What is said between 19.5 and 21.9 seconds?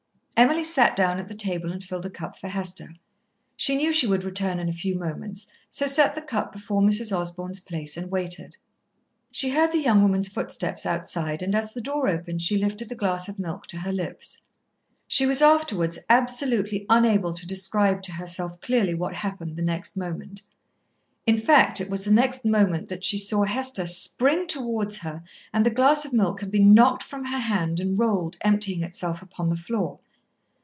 the next moment. In fact, it